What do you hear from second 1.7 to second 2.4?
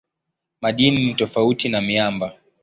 miamba.